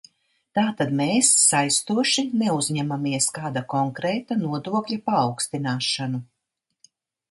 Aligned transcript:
Tātad 0.59 0.95
mēs 1.01 1.29
saistoši 1.41 2.25
neuzņemamies 2.43 3.29
kāda 3.39 3.65
konkrēta 3.77 4.41
nodokļa 4.43 5.03
paaugstināšanu. 5.15 6.29